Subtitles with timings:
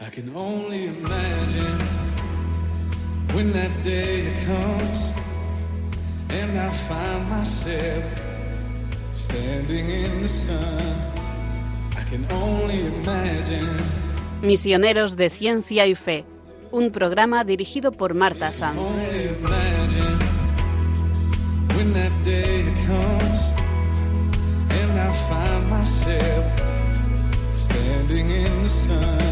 [0.00, 1.78] I can only imagine
[3.32, 5.10] when that day comes
[6.30, 8.04] and I find myself
[9.12, 10.96] standing in the sun.
[11.96, 13.76] I can only imagine.
[14.42, 16.24] Misioneros de Ciencia y Fe,
[16.70, 18.78] un programa dirigido por Marta Sanz.
[24.96, 26.44] I find myself
[27.56, 29.23] standing in the sun.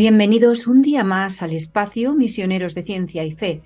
[0.00, 3.60] Bienvenidos un día más al espacio Misioneros de Ciencia y Fe.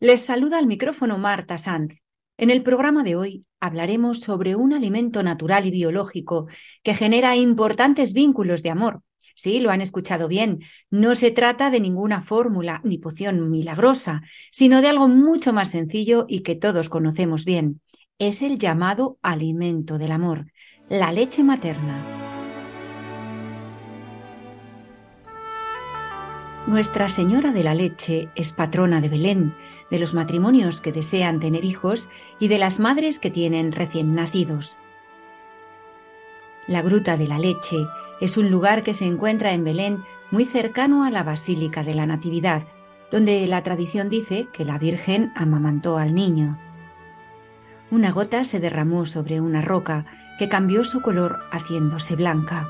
[0.00, 1.94] Les saluda al micrófono Marta Sanz.
[2.40, 6.46] En el programa de hoy hablaremos sobre un alimento natural y biológico
[6.84, 9.02] que genera importantes vínculos de amor.
[9.34, 10.60] Sí, lo han escuchado bien.
[10.88, 14.22] No se trata de ninguna fórmula ni poción milagrosa,
[14.52, 17.80] sino de algo mucho más sencillo y que todos conocemos bien.
[18.20, 20.46] Es el llamado alimento del amor,
[20.88, 22.18] la leche materna.
[26.68, 29.54] Nuestra Señora de la Leche es patrona de Belén,
[29.90, 32.08] de los matrimonios que desean tener hijos
[32.38, 34.78] y de las madres que tienen recién nacidos.
[36.66, 37.78] La Gruta de la Leche
[38.20, 42.06] es un lugar que se encuentra en Belén muy cercano a la Basílica de la
[42.06, 42.62] Natividad,
[43.10, 46.58] donde la tradición dice que la Virgen amamantó al niño.
[47.90, 50.04] Una gota se derramó sobre una roca
[50.38, 52.68] que cambió su color haciéndose blanca.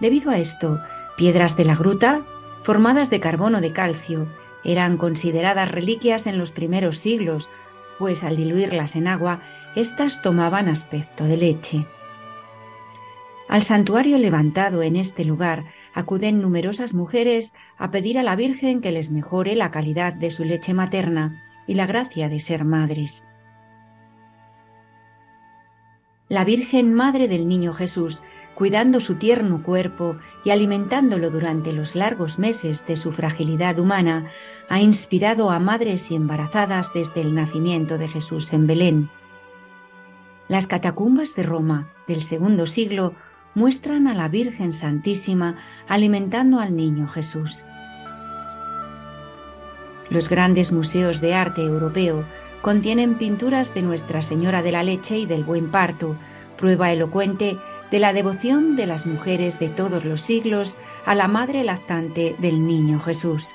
[0.00, 0.78] Debido a esto,
[1.16, 2.22] piedras de la gruta,
[2.62, 4.28] formadas de carbono de calcio,
[4.64, 7.50] eran consideradas reliquias en los primeros siglos,
[7.98, 9.42] pues al diluirlas en agua,
[9.74, 11.86] éstas tomaban aspecto de leche.
[13.48, 18.92] Al santuario levantado en este lugar acuden numerosas mujeres a pedir a la Virgen que
[18.92, 23.26] les mejore la calidad de su leche materna y la gracia de ser madres.
[26.28, 28.22] La Virgen Madre del Niño Jesús,
[28.60, 34.26] cuidando su tierno cuerpo y alimentándolo durante los largos meses de su fragilidad humana,
[34.68, 39.08] ha inspirado a madres y embarazadas desde el nacimiento de Jesús en Belén.
[40.46, 43.14] Las catacumbas de Roma del segundo siglo
[43.54, 45.56] muestran a la Virgen Santísima
[45.88, 47.64] alimentando al niño Jesús.
[50.10, 52.26] Los grandes museos de arte europeo
[52.60, 56.18] contienen pinturas de Nuestra Señora de la Leche y del Buen Parto,
[56.58, 57.58] prueba elocuente
[57.90, 62.66] de la devoción de las mujeres de todos los siglos a la madre lactante del
[62.66, 63.54] niño Jesús.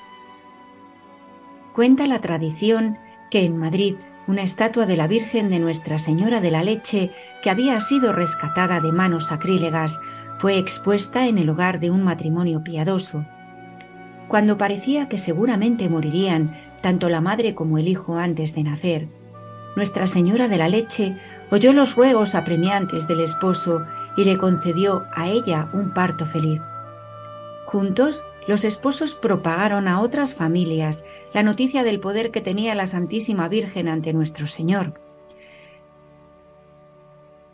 [1.74, 2.98] Cuenta la tradición
[3.30, 3.96] que en Madrid
[4.28, 8.80] una estatua de la Virgen de Nuestra Señora de la Leche, que había sido rescatada
[8.80, 10.00] de manos sacrílegas,
[10.38, 13.24] fue expuesta en el hogar de un matrimonio piadoso.
[14.26, 19.08] Cuando parecía que seguramente morirían tanto la madre como el hijo antes de nacer,
[19.76, 21.18] Nuestra Señora de la Leche
[21.50, 23.84] oyó los ruegos apremiantes del esposo
[24.16, 26.60] y le concedió a ella un parto feliz.
[27.66, 31.04] Juntos, los esposos propagaron a otras familias
[31.34, 35.00] la noticia del poder que tenía la Santísima Virgen ante nuestro Señor.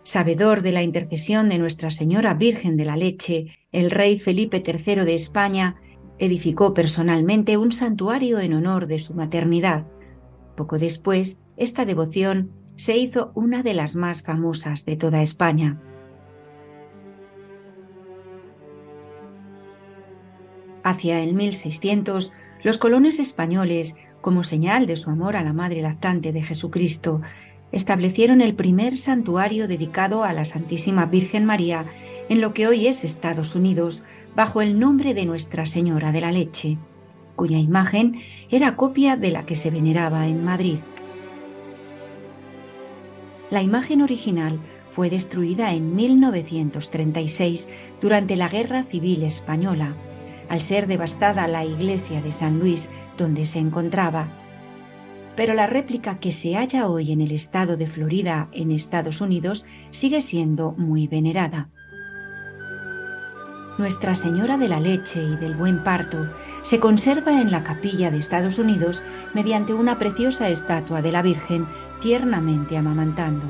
[0.05, 5.05] Sabedor de la intercesión de Nuestra Señora Virgen de la Leche, el rey Felipe III
[5.05, 5.77] de España
[6.19, 9.87] edificó personalmente un santuario en honor de su maternidad.
[10.57, 15.81] Poco después, esta devoción se hizo una de las más famosas de toda España.
[20.85, 22.33] Hacia el 1600,
[22.63, 27.21] los colonos españoles, como señal de su amor a la Madre lactante de Jesucristo,
[27.71, 31.87] establecieron el primer santuario dedicado a la Santísima Virgen María
[32.29, 34.03] en lo que hoy es Estados Unidos,
[34.35, 36.79] bajo el nombre de Nuestra Señora de la Leche,
[37.37, 38.21] cuya imagen
[38.51, 40.79] era copia de la que se veneraba en Madrid.
[43.51, 47.69] La imagen original fue destruida en 1936
[48.01, 49.95] durante la Guerra Civil Española
[50.49, 54.29] al ser devastada la iglesia de San Luis donde se encontraba.
[55.37, 59.65] Pero la réplica que se halla hoy en el estado de Florida, en Estados Unidos,
[59.91, 61.71] sigue siendo muy venerada.
[63.79, 66.29] Nuestra Señora de la Leche y del Buen Parto
[66.61, 69.03] se conserva en la capilla de Estados Unidos
[69.33, 71.67] mediante una preciosa estatua de la Virgen
[72.01, 73.47] tiernamente amamantando.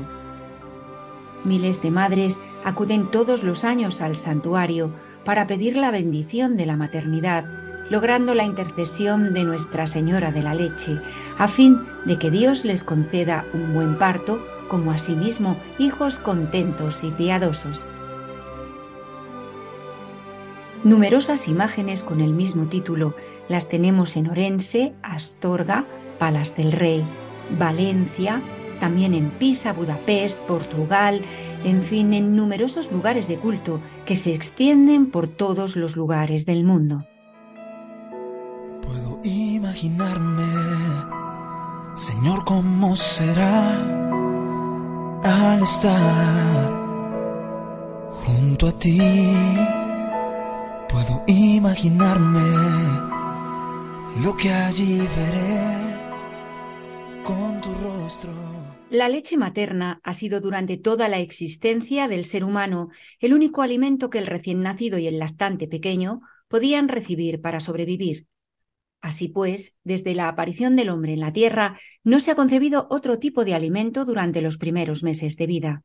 [1.43, 4.93] Miles de madres acuden todos los años al santuario
[5.25, 7.45] para pedir la bendición de la maternidad,
[7.89, 10.99] logrando la intercesión de Nuestra Señora de la Leche,
[11.37, 17.11] a fin de que Dios les conceda un buen parto, como asimismo hijos contentos y
[17.11, 17.87] piadosos.
[20.83, 23.15] Numerosas imágenes con el mismo título
[23.47, 25.85] las tenemos en Orense, Astorga,
[26.19, 27.05] Palas del Rey,
[27.57, 28.41] Valencia,
[28.79, 31.25] también en Pisa, Budapest, Portugal,
[31.63, 36.63] en fin, en numerosos lugares de culto que se extienden por todos los lugares del
[36.63, 37.05] mundo.
[38.81, 40.43] Puedo imaginarme,
[41.95, 43.79] Señor, cómo será
[45.23, 46.71] al estar
[48.11, 48.99] junto a ti.
[50.89, 52.41] Puedo imaginarme
[54.21, 55.92] lo que allí veré
[58.93, 64.11] La leche materna ha sido durante toda la existencia del ser humano el único alimento
[64.11, 68.27] que el recién nacido y el lactante pequeño podían recibir para sobrevivir.
[69.01, 73.17] Así pues, desde la aparición del hombre en la Tierra, no se ha concebido otro
[73.17, 75.83] tipo de alimento durante los primeros meses de vida.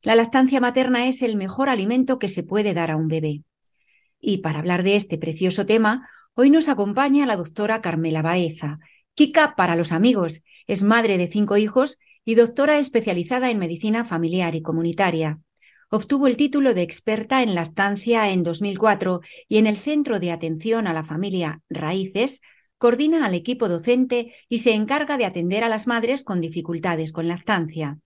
[0.00, 3.42] La lactancia materna es el mejor alimento que se puede dar a un bebé.
[4.18, 8.78] Y para hablar de este precioso tema, hoy nos acompaña la doctora Carmela Baeza.
[9.12, 11.98] Kika para los amigos, es madre de cinco hijos
[12.28, 15.40] y doctora especializada en medicina familiar y comunitaria.
[15.88, 20.86] Obtuvo el título de experta en lactancia en 2004 y en el Centro de Atención
[20.86, 22.42] a la Familia Raíces
[22.76, 27.28] coordina al equipo docente y se encarga de atender a las madres con dificultades con
[27.28, 27.98] lactancia.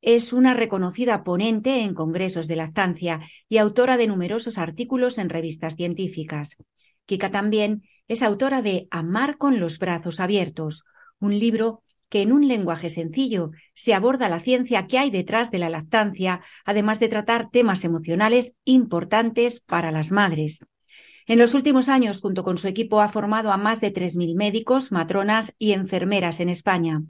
[0.00, 3.18] Es una reconocida ponente en congresos de lactancia
[3.48, 6.56] y autora de numerosos artículos en revistas científicas.
[7.04, 10.84] Kika también es autora de Amar con los brazos abiertos,
[11.18, 15.58] un libro que en un lenguaje sencillo se aborda la ciencia que hay detrás de
[15.58, 20.60] la lactancia, además de tratar temas emocionales importantes para las madres.
[21.26, 24.90] En los últimos años, junto con su equipo, ha formado a más de 3.000 médicos,
[24.90, 27.04] matronas y enfermeras en España.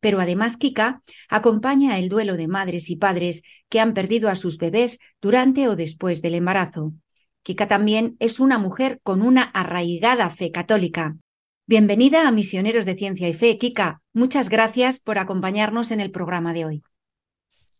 [0.00, 4.56] Pero además Kika acompaña el duelo de madres y padres que han perdido a sus
[4.56, 6.94] bebés durante o después del embarazo.
[7.42, 11.16] Kika también es una mujer con una arraigada fe católica.
[11.68, 14.00] Bienvenida a Misioneros de Ciencia y Fe, Kika.
[14.12, 16.84] Muchas gracias por acompañarnos en el programa de hoy.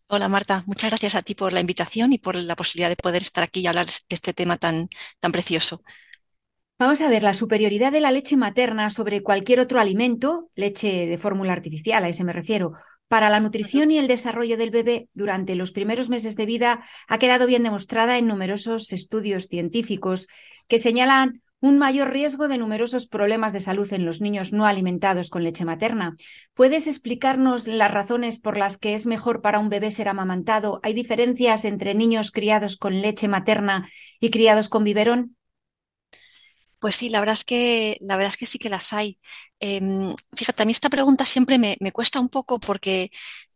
[0.09, 3.23] Hola Marta, muchas gracias a ti por la invitación y por la posibilidad de poder
[3.23, 4.89] estar aquí y hablar de este tema tan,
[5.21, 5.85] tan precioso.
[6.81, 11.17] Vamos a ver la superioridad de la leche materna sobre cualquier otro alimento, leche de
[11.17, 12.73] fórmula artificial, a ese me refiero,
[13.07, 17.19] para la nutrición y el desarrollo del bebé durante los primeros meses de vida ha
[17.19, 20.27] quedado bien demostrada en numerosos estudios científicos
[20.67, 25.31] que señalan un mayor riesgo de numerosos problemas de salud en los niños no alimentados
[25.31, 26.15] con leche materna.
[26.55, 30.81] ¿Puedes explicarnos las razones por las que es mejor para un bebé ser amamantado?
[30.83, 33.89] ¿Hay diferencias entre niños criados con leche materna
[34.21, 35.37] y criados con biberón?
[36.79, 39.19] Pues sí, la verdad es que, la verdad es que sí que las hay.
[39.59, 43.11] Em, fíjate, a mí esta pregunta siempre me, cuesta un poco porque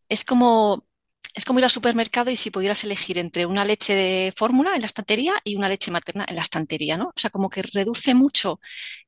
[0.09, 0.87] es como,
[1.35, 4.81] es como ir al supermercado y si pudieras elegir entre una leche de fórmula en
[4.83, 7.09] la estantería y una leche materna en la estantería, ¿no?
[7.09, 8.61] O sea, como que reduce mucho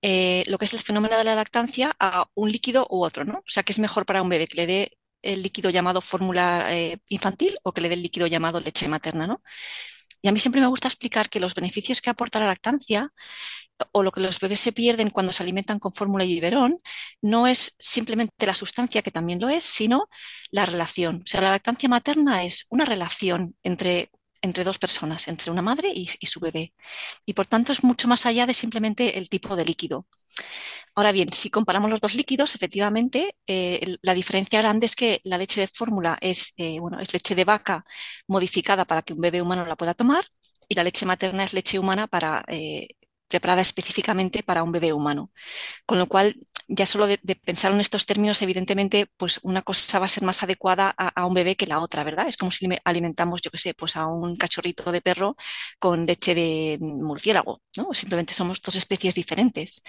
[0.02, 3.38] eh, lo que es el fenómeno de la lactancia a un líquido u otro, ¿no?
[3.38, 6.74] O sea, que es mejor para un bebé que le dé el líquido llamado fórmula
[6.76, 9.42] eh, infantil o que le dé el líquido llamado leche materna, ¿no?
[10.22, 13.12] Y a mí siempre me gusta explicar que los beneficios que aporta la lactancia
[13.92, 16.78] o lo que los bebés se pierden cuando se alimentan con fórmula y biberón
[17.20, 20.08] no es simplemente la sustancia, que también lo es, sino
[20.50, 21.22] la relación.
[21.24, 24.10] O sea, la lactancia materna es una relación entre
[24.42, 26.74] entre dos personas, entre una madre y, su bebé.
[27.26, 30.06] Y por tanto es mucho más allá de simplemente el tipo de líquido.
[30.94, 35.38] Ahora bien, si comparamos los dos líquidos, efectivamente, eh, la diferencia grande es que la
[35.38, 37.84] leche de fórmula es, eh, bueno, es leche de vaca
[38.26, 40.24] modificada para que un bebé humano la pueda tomar
[40.68, 42.08] y la leche materna es leche humana
[42.48, 42.88] eh,
[43.28, 45.32] preparada específicamente para un bebé humano.
[45.86, 46.36] Con lo cual,
[46.68, 50.42] ya solo de, pensar en estos términos, evidentemente, pues una cosa va a ser más
[50.42, 52.28] adecuada a, un bebé que la otra, ¿verdad?
[52.28, 55.36] Es como si alimentamos, yo qué sé, pues a un cachorrito de perro
[55.78, 57.94] con leche de murciélago, ¿no?
[57.94, 59.82] Simplemente somos dos especies diferentes.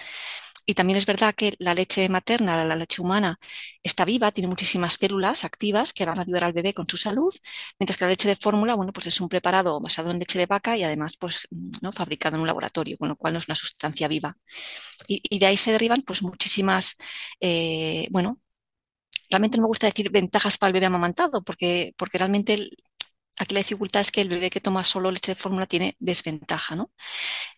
[0.66, 3.38] Y también es verdad que la leche materna, la leche humana,
[3.82, 7.34] está viva, tiene muchísimas células activas que van a ayudar al bebé con su salud,
[7.78, 10.46] mientras que la leche de fórmula, bueno, pues es un preparado basado en leche de
[10.46, 11.46] vaca y además, pues,
[11.82, 11.92] ¿no?
[11.92, 14.36] fabricado en un laboratorio, con lo cual no es una sustancia viva.
[15.08, 16.96] Y, de ahí se derivan, pues, muchísimas,
[17.40, 18.40] eh, bueno,
[19.30, 22.70] realmente no me gusta decir ventajas para el bebé amamantado, porque, porque realmente
[23.38, 26.76] Aquí la dificultad es que el bebé que toma solo leche de fórmula tiene desventaja,
[26.76, 26.92] ¿no?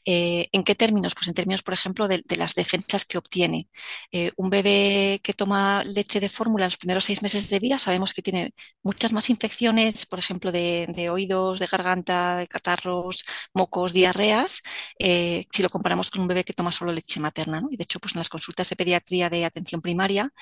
[0.06, 1.14] Eh, ¿En qué términos?
[1.14, 3.68] Pues en términos, por ejemplo, de, las defensas que obtiene.
[4.12, 7.78] Eh, un bebé que toma leche de fórmula en los primeros seis meses de vida
[7.78, 13.92] sabemos que tiene muchas más infecciones, por ejemplo, de, oídos, de garganta, de catarros, mocos,
[13.92, 14.62] diarreas,
[14.98, 17.68] eh, si lo comparamos con un bebé que toma solo leche materna, ¿no?
[17.70, 20.32] Y de hecho, pues en las consultas de pediatría de atención primaria,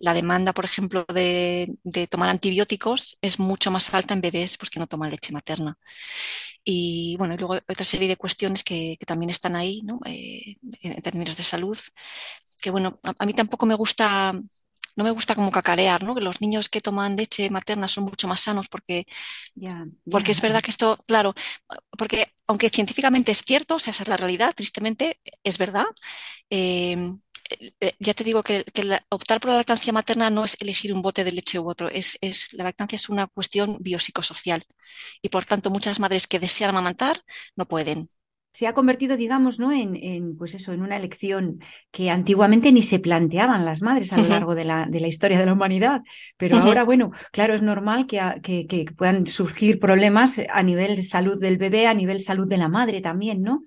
[0.00, 4.70] la demanda, por ejemplo, de, de tomar antibióticos es mucho más alta en bebés pues,
[4.70, 5.78] que no toman leche materna.
[6.64, 10.00] Y bueno, y luego otra serie de cuestiones que, que también están ahí, ¿no?
[10.06, 11.78] Eh, en términos de salud,
[12.62, 14.32] que bueno, a, a mí tampoco me gusta
[14.96, 16.14] no me gusta como cacarear, ¿no?
[16.14, 19.06] Que los niños que toman leche materna son mucho más sanos porque,
[19.54, 20.32] Ya, porque ya.
[20.32, 21.34] es verdad que esto, claro,
[21.98, 25.86] porque aunque científicamente es cierto, o sea, esa es la realidad, tristemente es verdad,
[26.50, 27.14] eh,
[27.98, 31.02] ya te digo que, que la- optar por la lactancia materna no es elegir un
[31.02, 34.62] bote de leche u otro, es, es, la lactancia es una cuestión biopsicosocial
[35.22, 37.22] y por tanto muchas madres que desean amamantar
[37.56, 38.06] no pueden.
[38.52, 39.70] se ha convertido, digamos, ¿no?
[39.72, 41.60] En, en, pues eso, en una elección
[41.92, 45.38] que antiguamente ni se planteaban las madres a lo largo de la, de la historia
[45.38, 46.00] de la humanidad.
[46.36, 50.96] Pero ahora, bueno, claro, es normal que, a- que, que puedan surgir problemas a nivel
[50.96, 53.64] de salud del bebé, a nivel salud de la madre también, ¿no?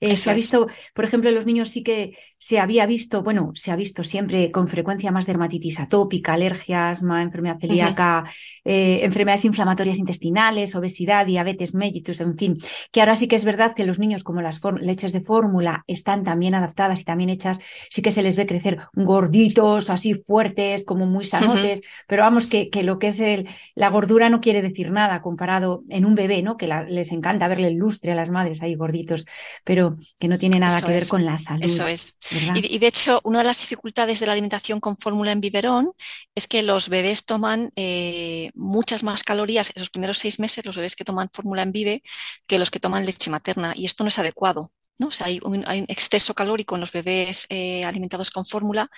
[0.00, 3.52] Eh, se ha visto, por ejemplo, en los niños sí que se había visto, bueno,
[3.54, 8.24] se ha visto siempre con frecuencia más dermatitis atópica, alergia, asma, enfermedad celíaca,
[8.64, 12.58] eh, enfermedades inflamatorias intestinales, obesidad, diabetes mellitus, en fin,
[12.92, 16.24] que ahora sí que es verdad que los niños, como las leches de fórmula están
[16.24, 17.58] también adaptadas y también hechas,
[17.90, 22.70] sí que se les ve crecer gorditos, así fuertes, como muy sanotes, pero vamos, que,
[22.70, 26.42] que lo que es el, la gordura no quiere decir nada comparado en un bebé,
[26.42, 26.56] ¿no?
[26.56, 29.26] Que la- les encanta verle el lustre a las madres ahí gorditos,
[29.64, 29.85] pero
[30.18, 32.14] que no tiene nada Eso que ver con la salud, Eso es.
[32.54, 35.92] Y, y de hecho, una de las dificultades de la alimentación con fórmula en biberón
[36.34, 40.96] es que los bebés toman eh, muchas más calorías esos primeros seis meses, los bebés
[40.96, 42.02] que toman fórmula en vive,
[42.46, 43.72] que los que toman leche materna.
[43.76, 44.72] Y esto no es adecuado.
[44.98, 45.08] ¿no?
[45.08, 48.90] O sea, hay un, hay un exceso calórico en los bebés eh, alimentados con fórmula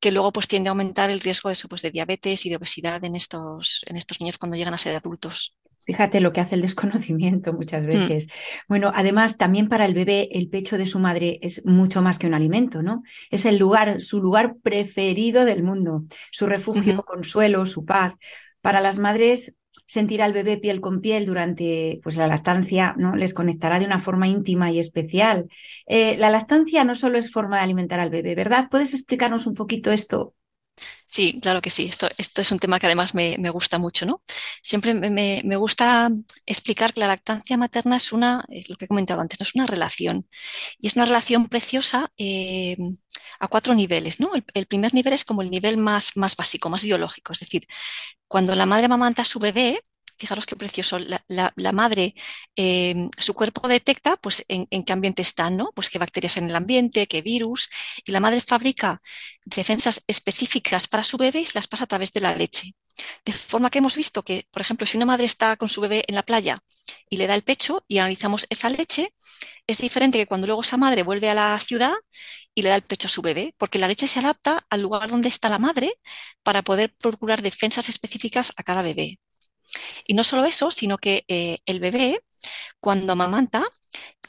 [0.00, 2.56] que luego pues tiende a aumentar el riesgo de, eso, pues, de diabetes y de
[2.56, 5.54] obesidad en estos, en estos niños cuando llegan a ser adultos.
[5.84, 8.28] Fíjate lo que hace el desconocimiento muchas veces.
[8.68, 12.26] Bueno, además, también para el bebé, el pecho de su madre es mucho más que
[12.26, 13.02] un alimento, ¿no?
[13.30, 18.14] Es el lugar, su lugar preferido del mundo, su refugio, consuelo, su paz.
[18.60, 19.54] Para las madres,
[19.86, 23.14] sentir al bebé piel con piel durante pues, la lactancia, ¿no?
[23.14, 25.48] Les conectará de una forma íntima y especial.
[25.86, 28.68] Eh, la lactancia no solo es forma de alimentar al bebé, ¿verdad?
[28.70, 30.34] ¿Puedes explicarnos un poquito esto?
[31.06, 31.84] Sí, claro que sí.
[31.86, 34.22] Esto, esto es un tema que además me, me gusta mucho, ¿no?
[34.62, 35.10] Siempre me,
[35.44, 36.10] me- gusta
[36.46, 39.66] explicar que la lactancia materna es una, es lo que he comentado antes, es una
[39.66, 40.28] relación.
[40.78, 42.76] Y es una relación preciosa eh,
[43.40, 44.34] a cuatro niveles, ¿no?
[44.34, 47.32] El, el primer nivel es como el nivel más, más básico, más biológico.
[47.32, 47.64] Es decir,
[48.28, 49.80] cuando la madre amamanta a su bebé,
[50.16, 52.14] fijaros qué precioso, la, madre,
[52.56, 55.70] eh, su cuerpo detecta pues, en, en qué ambiente están, ¿no?
[55.74, 57.68] Pues qué bacterias en el ambiente, qué virus,
[58.04, 59.00] y la madre fabrica
[59.44, 62.74] defensas específicas para su bebé y las pasa a través de la leche.
[63.24, 66.04] De forma que hemos visto que, por ejemplo, si una madre está con su bebé
[66.06, 66.62] en la playa
[67.10, 69.12] y le da el pecho y analizamos esa leche,
[69.66, 71.92] es diferente que cuando luego esa madre vuelve a la ciudad
[72.54, 75.10] y le da el pecho a su bebé, porque la leche se adapta al lugar
[75.10, 75.94] donde está la madre
[76.42, 79.18] para poder procurar defensas específicas a cada bebé.
[80.06, 82.20] Y no solo eso, sino que eh, el bebé,
[82.80, 83.64] cuando amamanta,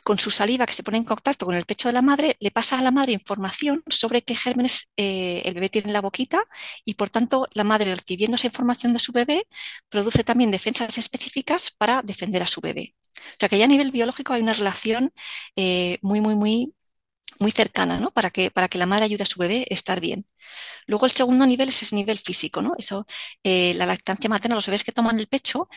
[0.06, 2.52] con su saliva que se pone en contacto con el pecho de la madre, le
[2.52, 6.44] pasa a la madre información sobre qué gérmenes eh, el bebé tiene en la boquita
[6.86, 9.48] y por tanto la madre recibiendo esa información de su bebé
[9.90, 12.94] produce también defensas específicas para defender a su bebé.
[13.18, 15.12] O sea que ya a nivel biológico hay una relación
[15.56, 16.76] eh, muy, muy, muy,
[17.40, 18.12] muy cercana, ¿no?
[18.12, 20.26] Para que, para que la madre ayude a su bebé a estar bien.
[20.88, 22.74] Luego el segundo nivel es ese nivel físico, ¿no?
[22.78, 23.06] Eso,
[23.44, 25.70] eh, la lactancia materna, los bebés que toman el pecho,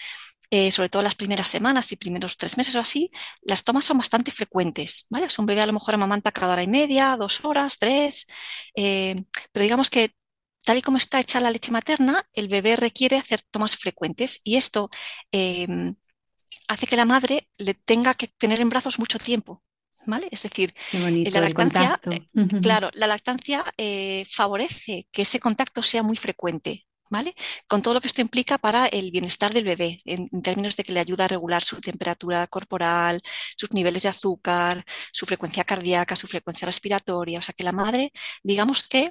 [0.50, 3.10] eh, sobre todo las primeras semanas y primeros tres meses o así,
[3.42, 5.26] las tomas son bastante frecuentes, ¿vale?
[5.26, 8.26] O un bebé a lo mejor amamanta cada hora y media, dos horas, tres,
[8.76, 10.14] eh, pero digamos que
[10.64, 14.56] tal y como está hecha la leche materna, el bebé requiere hacer tomas frecuentes y
[14.56, 14.90] esto
[16.68, 19.62] hace que la madre le tenga que tener en brazos mucho tiempo,
[20.08, 20.28] ¿vale?
[20.30, 22.26] Es decir, bonito la lactancia, eh,
[22.62, 26.84] claro, la lactancia eh, favorece que ese contacto sea muy frecuente.
[27.10, 27.34] ¿Vale?
[27.66, 30.84] Con todo lo que esto implica para el bienestar del bebé, en, en términos de
[30.84, 33.22] que le ayuda a regular su temperatura corporal,
[33.56, 37.38] sus niveles de azúcar, su frecuencia cardíaca, su frecuencia respiratoria.
[37.38, 38.12] O sea, que la madre,
[38.42, 39.10] digamos que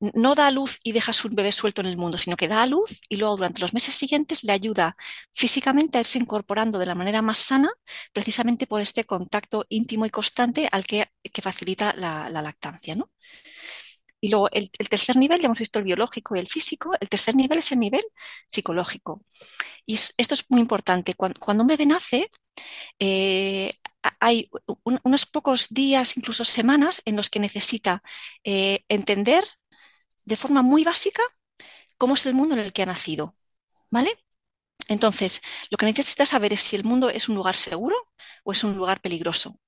[0.00, 2.62] no da a luz y deja su bebé suelto en el mundo, sino que da
[2.62, 4.96] a luz y luego durante los meses siguientes le ayuda
[5.32, 7.70] físicamente a irse incorporando de la manera más sana,
[8.12, 11.08] precisamente por este contacto íntimo y constante al que,
[11.42, 13.10] facilita la, la lactancia, ¿no?
[14.20, 17.34] Y luego el, tercer nivel, ya hemos visto el biológico y el físico, el tercer
[17.34, 18.02] nivel es el nivel
[18.46, 19.24] psicológico.
[19.86, 21.14] Y esto es muy importante.
[21.14, 22.30] Cuando, un bebé nace,
[22.98, 23.72] eh,
[24.20, 24.50] hay
[24.84, 28.02] un, unos pocos días, incluso semanas, en los que necesita
[28.44, 29.44] eh, entender
[30.24, 31.22] de forma muy básica
[31.98, 33.34] cómo es el mundo en el que ha nacido.
[33.90, 34.18] ¿Vale?
[34.88, 37.96] Entonces, lo que necesita saber es si el mundo es un lugar seguro
[38.44, 39.58] o es un lugar peligroso.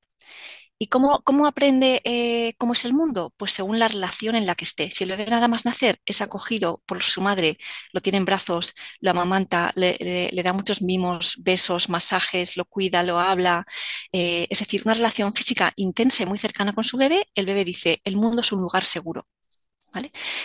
[0.78, 3.32] ¿Y cómo, cómo aprende eh, cómo es el mundo?
[3.36, 4.90] Pues según la relación en la que esté.
[4.90, 7.56] Si el bebé nada más nacer es acogido por su madre,
[7.92, 13.20] lo tiene en brazos, lo amamanta, le, da muchos mimos, besos, masajes, lo cuida, lo
[13.20, 13.64] habla,
[14.12, 17.64] eh, es decir, una relación física intensa y muy cercana con su bebé, el bebé
[17.64, 19.28] dice, el mundo es un lugar seguro.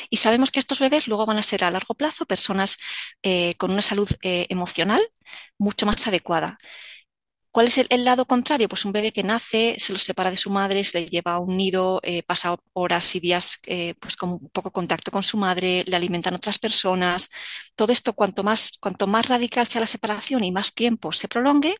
[0.10, 2.78] Y sabemos que estos bebés luego van a ser a largo plazo personas
[3.24, 5.02] eh, con una salud emocional
[5.58, 6.58] mucho más adecuada.
[7.58, 8.70] ¿Cuál es el, lado contrario?
[8.70, 11.40] Pues un bebé que nace, se lo separa de su madre, se le lleva a
[11.40, 15.84] un nido, eh, pasa horas y días eh, pues con poco contacto con su madre,
[15.88, 17.30] le alimentan otras personas.
[17.76, 21.76] Todo esto, cuanto más, cuanto más radical sea la separación y más tiempo se prolongue,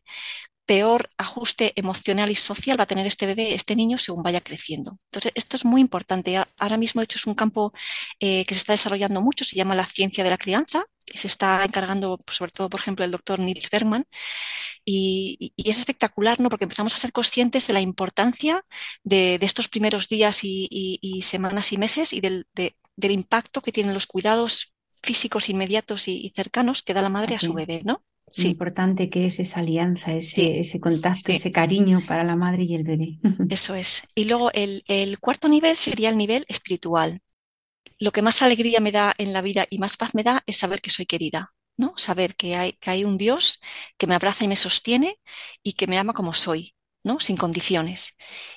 [0.68, 4.98] peor ajuste emocional y social va a tener este bebé, este niño, según vaya creciendo.
[5.06, 6.36] Entonces, esto es muy importante.
[6.58, 7.72] Ahora mismo, de hecho, es un campo
[8.20, 11.26] eh, que se está desarrollando mucho, se llama la ciencia de la crianza, y se
[11.26, 14.04] está encargando, pues, sobre todo, por ejemplo, el doctor Nils Bergman,
[14.84, 16.50] y, es espectacular, ¿no?
[16.50, 18.62] Porque empezamos a ser conscientes de la importancia
[19.04, 24.06] de, estos primeros días y, semanas y meses y del, del impacto que tienen los
[24.06, 28.02] cuidados físicos inmediatos y, cercanos que da la madre a su bebé, ¿no?
[28.32, 28.48] Sí.
[28.48, 32.84] importante que es esa alianza, ese, ese contacto, ese cariño para la madre y el
[32.84, 33.18] bebé.
[33.48, 34.02] Eso es.
[34.14, 37.20] Y luego el, el, cuarto nivel sería el nivel espiritual.
[37.98, 40.56] Lo que más alegría me da en la vida y más paz me da es
[40.56, 41.94] saber que soy querida, ¿no?
[41.96, 43.60] Saber que hay, que hay un Dios
[43.96, 45.16] que me abraza y me sostiene
[45.62, 47.20] y que me ama como soy, ¿no?
[47.20, 48.14] Sin condiciones.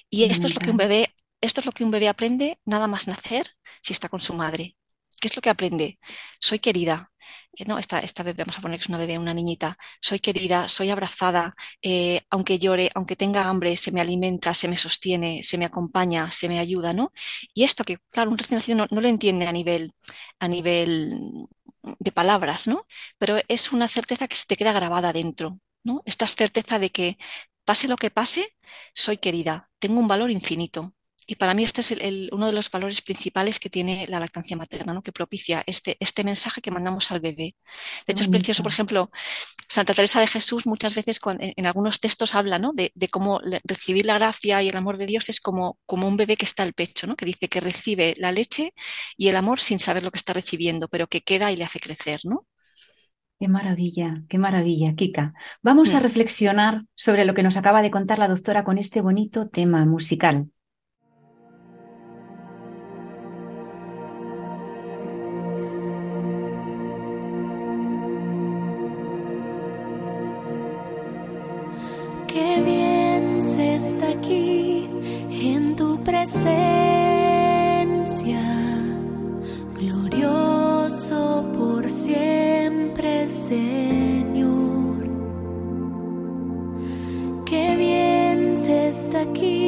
[0.09, 2.87] Y esto es lo que un bebé, esto es lo que un bebé aprende nada
[2.87, 3.47] más nacer
[3.81, 4.75] si está con su madre.
[5.21, 5.99] ¿Qué es lo que aprende?
[6.39, 7.13] Soy querida.
[7.57, 9.77] Eh, no, esta, esta bebé, vamos a poner que es una bebé, una niñita.
[10.01, 14.77] Soy querida, soy abrazada, eh, aunque llore, aunque tenga hambre, se me alimenta, se me
[14.77, 17.13] sostiene, se me acompaña, se me ayuda, ¿no?
[17.53, 19.93] Y esto que, claro, un recién nacido no, no lo entiende a nivel,
[20.39, 21.19] a nivel
[21.99, 22.85] de palabras, ¿no?
[23.17, 26.01] Pero es una certeza que se te queda grabada dentro, ¿no?
[26.05, 27.17] Esta certeza de que
[27.65, 28.55] pase lo que pase,
[28.95, 30.93] soy querida, tengo un valor infinito.
[31.31, 31.93] Y para mí este es
[32.33, 35.01] uno de los valores principales que tiene la lactancia materna, ¿no?
[35.01, 37.55] que propicia este, este mensaje que mandamos al bebé.
[38.05, 39.09] De hecho, es precioso, por ejemplo,
[39.65, 42.73] Santa Teresa de Jesús muchas veces en, algunos textos habla ¿no?
[42.73, 46.35] de, cómo recibir la gracia y el amor de Dios es como, como un bebé
[46.35, 47.15] que está al pecho, ¿no?
[47.15, 48.73] que dice que recibe la leche
[49.15, 51.79] y el amor sin saber lo que está recibiendo, pero que queda y le hace
[51.79, 52.19] crecer.
[52.25, 52.45] ¿no?
[53.39, 55.33] Qué maravilla, qué maravilla, Kika.
[55.61, 59.47] Vamos a reflexionar sobre lo que nos acaba de contar la doctora con este bonito
[59.47, 60.49] tema musical.
[76.21, 76.53] Presencia,
[79.79, 85.09] glorioso por siempre, Señor.
[87.45, 89.60] Qué bien se está aquí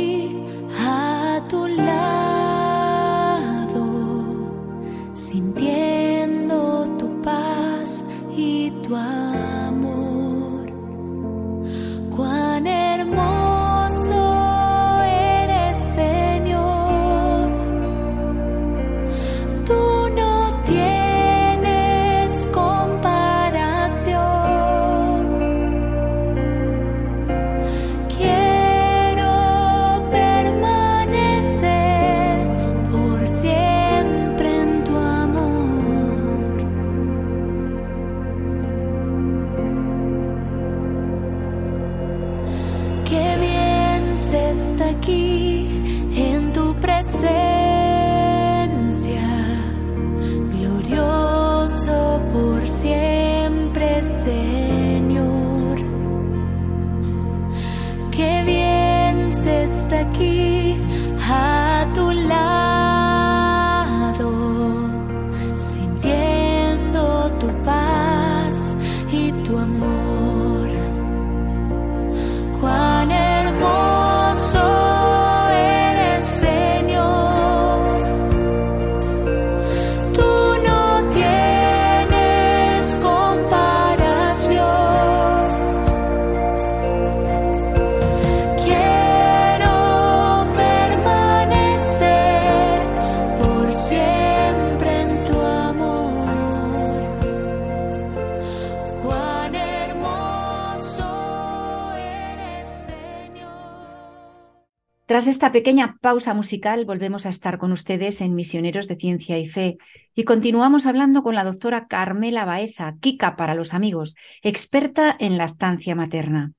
[105.43, 109.77] esta pequeña pausa musical, volvemos a estar con ustedes en Misioneros de Ciencia y Fe
[110.15, 115.95] y continuamos hablando con la doctora Carmela Baeza, Kika para los amigos, experta en lactancia
[115.95, 116.53] materna.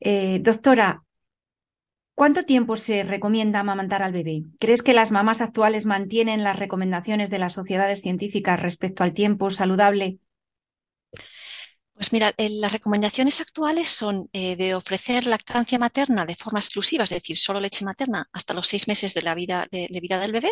[0.00, 1.02] Eh, doctora,
[2.14, 4.44] ¿Cuánto tiempo se recomienda amamantar al bebé?
[4.58, 9.50] ¿Crees que las mamás actuales mantienen las recomendaciones de las sociedades científicas respecto al tiempo
[9.50, 10.18] saludable
[12.00, 17.04] pues mira, eh, las recomendaciones actuales son eh, de ofrecer lactancia materna de forma exclusiva,
[17.04, 20.32] es decir, solo leche materna hasta los seis meses de la vida, de, vida del
[20.32, 20.50] bebé,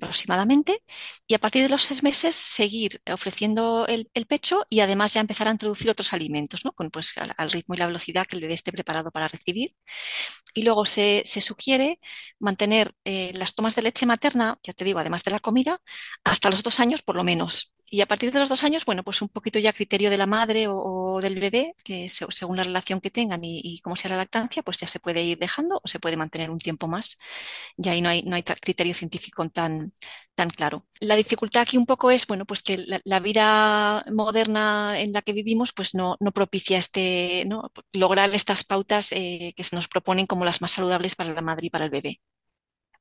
[0.00, 0.82] aproximadamente,
[1.26, 5.48] y a partir de los seis meses seguir ofreciendo el, pecho y además ya empezar
[5.48, 6.72] a introducir otros alimentos, ¿no?
[6.72, 9.74] Con, pues, al, ritmo y la velocidad que el bebé esté preparado para recibir.
[10.54, 12.00] Y luego se, sugiere
[12.38, 15.82] mantener eh, las tomas de leche materna, ya te digo, además de la comida,
[16.24, 17.74] hasta los dos años por lo menos.
[17.90, 20.26] Y a partir de los dos años, bueno, pues un poquito ya criterio de la
[20.26, 24.62] madre o, del bebé, que según la relación que tengan y, cómo sea la lactancia,
[24.62, 27.18] pues ya se puede ir dejando o se puede mantener un tiempo más.
[27.76, 29.92] Y ahí no hay, no hay criterio científico tan,
[30.34, 30.86] tan claro.
[31.00, 35.32] La dificultad aquí un poco es, bueno, pues que la, vida moderna en la que
[35.32, 37.70] vivimos, pues no, no propicia este, ¿no?
[37.92, 41.66] lograr estas pautas eh, que se nos proponen como las más saludables para la madre
[41.66, 42.20] y para el bebé.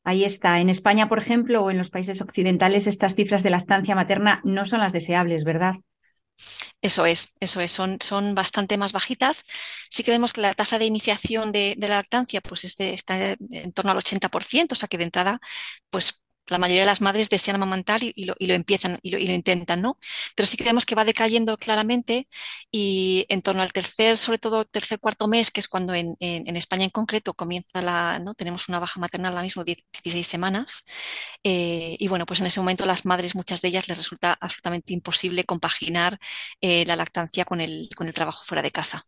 [0.08, 0.62] Ahí está.
[0.62, 4.66] En España, por ejemplo, o en los países occidentales, estas cifras de lactancia materna no
[4.66, 5.76] son las deseables, ¿verdad?
[6.82, 9.44] Eso es, eso es, son, son bastante más bajitas.
[9.90, 13.98] Sí creemos que la tasa de iniciación de, la lactancia pues está en torno al
[13.98, 15.42] 80%, o sea que de entrada
[15.90, 19.98] pues la mayoría de las madres desean amamantar y, lo, empiezan y lo, intentan, ¿no?
[20.36, 22.28] Pero sí creemos que va decayendo claramente
[22.72, 26.16] y en torno al tercer, sobre todo tercer, cuarto mes, que es cuando en,
[26.58, 28.34] España en concreto comienza la, ¿no?
[28.34, 30.84] Tenemos una baja maternal ahora mismo 16 semanas
[31.44, 34.94] eh, y bueno, pues en ese momento las madres, muchas de ellas les resulta absolutamente
[34.94, 36.20] imposible compaginar
[36.62, 39.04] eh, la lactancia con el, con el trabajo fuera de casa.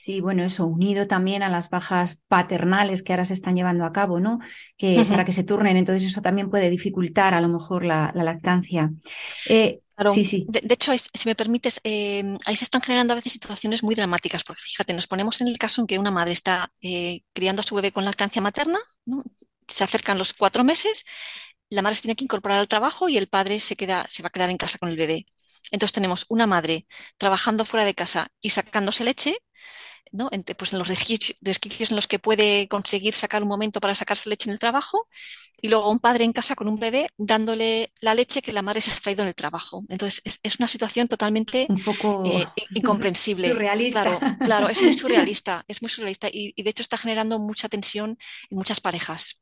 [0.00, 3.92] Sí, bueno, eso unido también a las bajas paternales que ahora se están llevando a
[3.92, 4.38] cabo, ¿no?
[4.76, 8.92] Que para que se turnen, entonces eso también puede dificultar a lo mejor la, lactancia.
[9.48, 9.80] Eh,
[10.14, 10.46] sí, sí.
[10.48, 14.44] De, hecho, si me permites, eh, ahí se están generando a veces situaciones muy dramáticas,
[14.44, 17.64] porque fíjate, nos ponemos en el caso en que una madre está eh, criando a
[17.64, 18.78] su bebé con lactancia materna,
[19.66, 21.04] se acercan los cuatro meses,
[21.70, 24.28] la madre se tiene que incorporar al trabajo y el padre se, queda, se va
[24.28, 25.26] a quedar en casa con el bebé.
[25.70, 29.36] Entonces tenemos una madre trabajando fuera de casa y sacándose leche,
[30.12, 30.28] ¿no?
[30.32, 34.30] En, pues en los resquicios en los que puede conseguir sacar un momento para sacarse
[34.30, 35.08] leche en el trabajo,
[35.60, 38.80] y luego un padre en casa con un bebé dándole la leche que la madre
[38.80, 39.84] se ha extraído en el trabajo.
[39.88, 43.48] Entonces es, una situación totalmente un poco eh, incomprensible.
[43.52, 44.02] Surrealista.
[44.02, 47.68] Claro, claro, es muy surrealista, es muy surrealista y, y de hecho está generando mucha
[47.68, 48.18] tensión
[48.50, 49.40] en muchas parejas.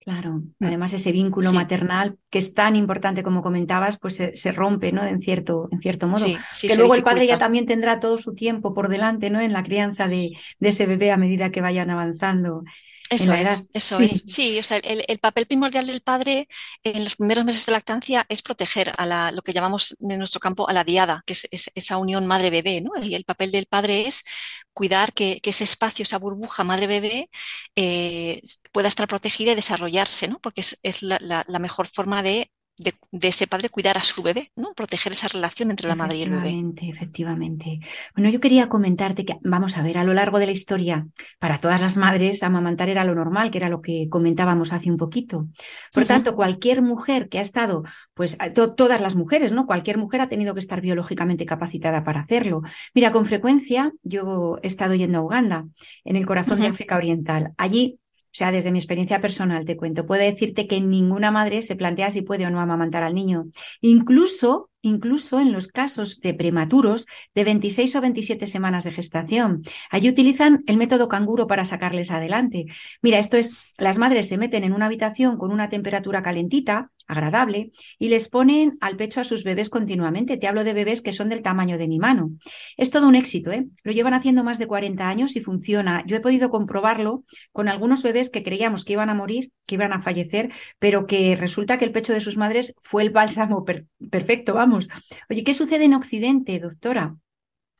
[0.00, 0.64] Claro, mm.
[0.64, 5.04] además ese vínculo maternal que es tan importante como comentabas, pues se, rompe, ¿no?
[5.04, 6.24] En cierto, en cierto modo.
[6.24, 9.40] que luego el padre ya también tendrá todo su tiempo por delante, ¿no?
[9.40, 10.28] En la crianza de,
[10.60, 12.62] de ese bebé a medida que vayan avanzando
[13.10, 14.24] eso es, eso es.
[14.26, 16.48] Sí, o sea, el, papel primordial del padre
[16.82, 20.40] en los primeros meses de lactancia es proteger a la, lo que llamamos en nuestro
[20.40, 22.92] campo a la diada, que es, esa unión madre-bebé, ¿no?
[23.00, 24.24] Y el papel del padre es
[24.72, 27.30] cuidar que, ese espacio, esa burbuja madre-bebé
[27.74, 28.42] eh,
[28.72, 30.38] pueda estar protegida y desarrollarse, ¿no?
[30.40, 32.94] Porque es, la, mejor forma de de,
[33.28, 34.72] ese padre cuidar a su bebé, ¿no?
[34.74, 36.48] Proteger esa relación entre la madre y el bebé.
[36.48, 37.80] Efectivamente, efectivamente.
[38.14, 41.06] Bueno, yo quería comentarte que, vamos a ver, a lo largo de la historia,
[41.38, 44.96] para todas las madres, amamantar era lo normal, que era lo que comentábamos hace un
[44.96, 45.48] poquito.
[45.92, 48.36] Por tanto, cualquier mujer que ha estado, pues
[48.76, 49.66] todas las mujeres, ¿no?
[49.66, 52.62] Cualquier mujer ha tenido que estar biológicamente capacitada para hacerlo.
[52.94, 55.66] Mira, con frecuencia yo he estado yendo a Uganda,
[56.04, 57.52] en el corazón de África Oriental.
[57.56, 61.76] Allí o sea, desde mi experiencia personal te cuento, puedo decirte que ninguna madre se
[61.76, 63.46] plantea si puede o no amamantar al niño.
[63.80, 69.62] Incluso incluso en los casos de prematuros de 26 o 27 semanas de gestación.
[69.90, 72.66] Allí utilizan el método canguro para sacarles adelante.
[73.02, 77.72] Mira, esto es, las madres se meten en una habitación con una temperatura calentita, agradable,
[77.98, 80.36] y les ponen al pecho a sus bebés continuamente.
[80.36, 82.30] Te hablo de bebés que son del tamaño de mi mano.
[82.76, 83.66] Es todo un éxito, ¿eh?
[83.82, 86.04] Lo llevan haciendo más de 40 años y funciona.
[86.06, 89.92] Yo he podido comprobarlo con algunos bebés que creíamos que iban a morir, que iban
[89.92, 93.64] a fallecer, pero que resulta que el pecho de sus madres fue el bálsamo
[94.10, 94.88] perfecto, vamos
[95.30, 97.16] Oye, ¿qué sucede en Occidente, doctora?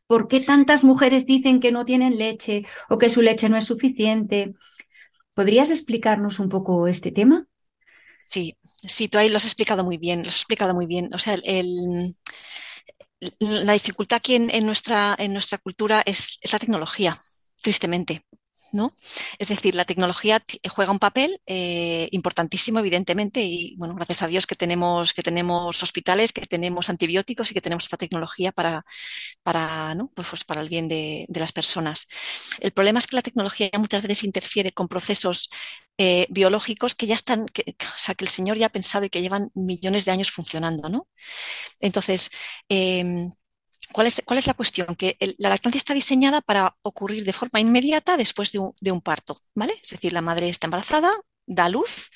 [0.06, 3.66] ¿Por qué tantas mujeres dicen que no tienen leche o que su leche no es
[3.66, 4.54] suficiente?
[5.34, 7.46] ¿Podrías explicarnos un poco este tema?
[8.28, 11.10] Sí, sí, tú ahí lo has explicado muy bien, lo has explicado muy bien.
[11.14, 11.36] O sea,
[13.40, 17.16] la dificultad aquí en, nuestra, en nuestra cultura es la tecnología,
[17.62, 18.24] tristemente.
[18.72, 18.94] ¿No?
[19.38, 24.46] Es decir, la tecnología juega un papel eh, importantísimo, evidentemente, y bueno, gracias a Dios
[24.46, 28.84] que tenemos, que tenemos hospitales, que tenemos antibióticos y que tenemos esta tecnología para,
[29.42, 32.08] para, pues, pues para el bien de, las personas.
[32.60, 35.48] El problema es que la tecnología muchas veces interfiere con procesos
[35.98, 39.20] eh, biológicos que ya están, o sea, que el Señor ya ha pensado y que
[39.22, 41.08] llevan millones de años funcionando, ¿no?
[41.80, 42.30] Entonces,
[42.68, 43.30] em,
[43.92, 44.94] ¿cuál, es, ¿cuál es la cuestión?
[44.96, 49.00] Que la lactancia está diseñada para ocurrir de forma inmediata después de un, de un
[49.00, 49.74] parto, ¿vale?
[49.82, 51.12] Es decir, la madre está embarazada,
[51.46, 52.10] da luz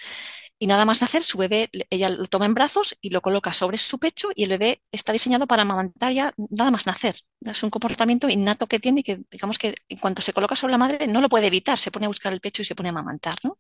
[0.63, 3.79] y nada más nacer, su bebé, ella lo toma en brazos y lo coloca sobre
[3.79, 7.17] su pecho y el bebé está diseñado para amamantar ya nada más nacer.
[7.41, 10.71] Es un comportamiento innato que tiene y que, digamos que en cuanto se coloca sobre
[10.71, 12.91] la madre, no lo puede evitar, se pone a buscar el pecho y se pone
[12.91, 13.59] a amamantar, ¿no?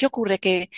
[0.00, 0.38] ¿Qué ocurre?
[0.40, 0.70] Que,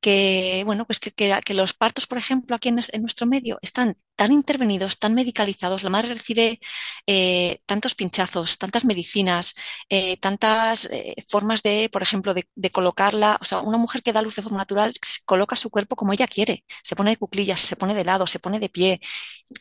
[0.00, 3.58] que, bueno, pues que, que- los partos, por ejemplo, aquí en, nues- en nuestro medio
[3.62, 6.60] están tan intervenidos, tan medicalizados, la madre recibe
[7.06, 9.54] eh, tantos pinchazos, tantas medicinas,
[9.88, 14.22] eh, tantas eh, formas de, por ejemplo, de, colocarla, o sea, una mujer que da
[14.22, 14.92] luz de forma natural
[15.24, 18.38] coloca su cuerpo como ella quiere, se pone de cuclillas, se pone de lado, se
[18.40, 19.00] pone de pie,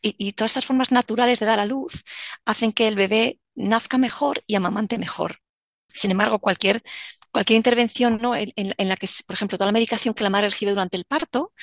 [0.01, 2.03] y, y todas estas formas naturales de dar a luz
[2.45, 5.39] hacen que el bebé nazca mejor y amamante mejor.
[5.93, 6.83] Sin embargo, cualquier,
[7.37, 8.35] cualquier intervención ¿no?
[8.35, 11.53] en, la que, por ejemplo, toda la medicación que la madre recibe durante el parto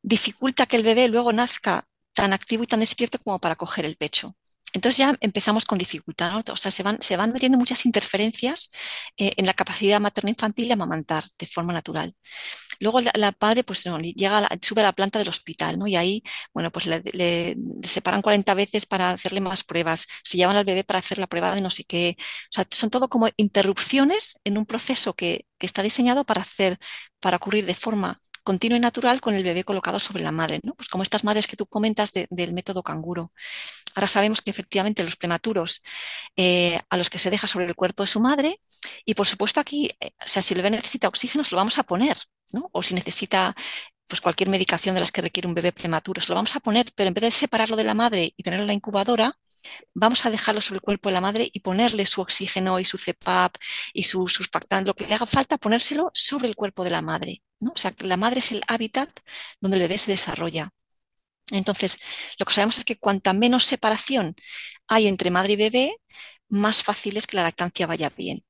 [0.00, 3.96] dificulta que el bebé luego nazca tan activo y tan despierto como para coger el
[3.96, 4.36] pecho.
[4.74, 6.42] Entonces ya empezamos con dificultad.
[6.50, 8.70] O sea, se van, se van metiendo muchas interferencias
[9.16, 12.14] eh, en la capacidad materno-infantil de amamantar de forma natural.
[12.80, 15.86] Luego la, la padre, pues llega sube a la planta del hospital, ¿no?
[15.86, 20.56] Y ahí, bueno, pues le, le separan 40 veces para hacerle más pruebas, se llevan
[20.56, 22.16] al bebé para hacer la prueba de no sé qué.
[22.18, 26.78] O sea, son todo como interrupciones en un proceso que, que está diseñado para hacer,
[27.20, 30.74] para ocurrir de forma continua y natural con el bebé colocado sobre la madre, ¿no?
[30.74, 33.32] Pues como estas madres que tú comentas de- del método canguro.
[33.94, 35.82] Ahora sabemos que efectivamente los prematuros
[36.36, 38.60] eh, a los que se deja sobre el cuerpo de su madre,
[39.04, 41.78] y por supuesto aquí, eh, o sea, si el bebé necesita oxígeno, se lo vamos
[41.78, 42.16] a poner,
[42.52, 42.68] ¿no?
[42.72, 43.54] O si necesita
[44.06, 46.86] pues cualquier medicación de las que requiere un bebé prematuro, se lo vamos a poner,
[46.94, 49.38] pero en vez de separarlo de la madre y tenerlo en la incubadora,
[49.94, 52.98] vamos a dejarlo sobre el cuerpo de la madre y ponerle su oxígeno y su
[52.98, 53.56] CPAP
[53.94, 57.42] y su surfactante, lo que le haga falta, ponérselo sobre el cuerpo de la madre,
[57.74, 59.10] O sea, la madre es el hábitat
[59.60, 60.70] donde el bebé se desarrolla.
[61.50, 61.98] Entonces,
[62.38, 64.34] lo que sabemos es que cuanta menos separación
[64.88, 65.96] hay entre madre y bebé,
[66.48, 68.44] más fácil es que la lactancia vaya bien.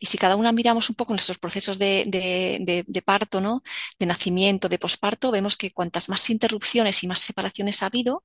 [0.00, 3.62] Y si cada una miramos un poco nuestros procesos de- de parto, ¿no?
[3.98, 8.24] de nacimiento, de posparto, vemos que cuantas más interrupciones y más separaciones ha habido,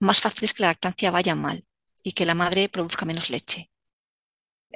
[0.00, 1.64] más fácil es que la lactancia vaya mal
[2.02, 3.70] y que la madre produzca menos leche.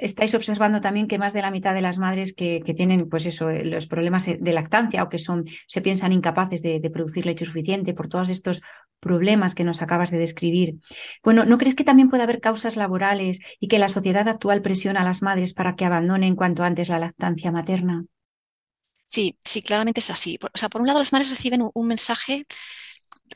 [0.01, 3.51] Estáis observando también que más de la mitad de las madres que, tienen, pues eso,
[3.51, 7.93] eh, los problemas de lactancia o que son, se piensan incapaces de, producir leche suficiente
[7.93, 8.61] por todos estos
[8.99, 10.79] problemas que nos acabas de describir.
[11.23, 15.01] Bueno, ¿no crees que también puede haber causas laborales y que la sociedad actual presiona
[15.01, 18.05] a las madres para que abandonen cuanto antes la lactancia materna?
[19.05, 20.39] Sí, sí, claramente es así.
[20.41, 22.47] O sea, por un lado, las madres reciben un, un mensaje,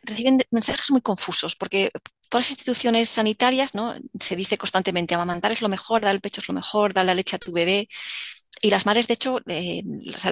[0.02, 1.92] reciben mensajes muy confusos, porque
[2.30, 3.96] todas las instituciones sanitarias, ¿no?
[4.20, 7.16] Se dice constantemente, amamantar es lo mejor, dar el pecho es lo mejor, dar la
[7.16, 7.88] leche a tu bebé.
[8.62, 9.84] Y las madres, de hecho, eh,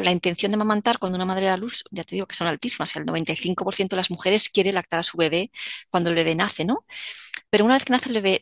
[0.03, 2.95] la intención de amamantar cuando una madre da luz, ya te digo que son altísimas,
[2.95, 5.51] el 95% de las mujeres quiere lactar a su bebé
[5.89, 6.85] cuando el bebé nace, ¿no?
[7.49, 8.41] Pero una vez que nace el bebé,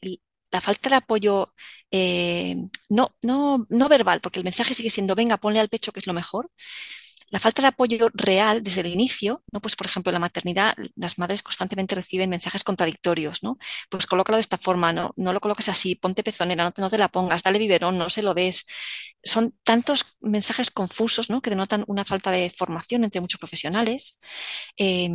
[0.52, 1.54] la falta de apoyo,
[1.92, 2.56] eh,
[2.90, 6.08] no, no, no verbal, porque el mensaje sigue siendo, venga, ponle al pecho que es
[6.08, 6.50] lo mejor.
[7.32, 9.62] La falta de apoyo real desde el inicio, ¿no?
[9.62, 13.58] Pues, por ejemplo, en la maternidad, las madres constantemente reciben mensajes contradictorios, ¿no?
[13.90, 17.10] Pues colócalo de esta forma, no, no lo coloques así, ponte pezonera, no te, la
[17.10, 18.66] pongas, dale biberón, no se lo des.
[19.24, 21.42] Son tantos mensajes confusos, ¿no?
[21.42, 24.20] Que denotan una falta de formación entre muchos profesionales.
[24.78, 25.10] Eh,